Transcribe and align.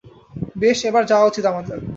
বেশ, 0.57 0.79
এবার 0.85 1.03
যাওয়া 1.05 1.27
উচিত 1.27 1.45
আমাদের। 1.45 1.77